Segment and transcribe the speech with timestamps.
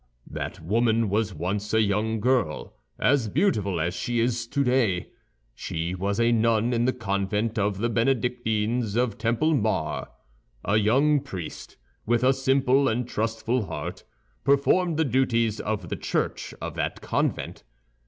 [0.31, 5.11] "That woman was once a young girl, as beautiful as she is today.
[5.53, 10.07] She was a nun in the convent of the Benedictines of Templemar.
[10.65, 11.77] A young priest,
[12.07, 14.03] with a simple and trustful heart,
[14.43, 17.63] performed the duties of the church of that convent.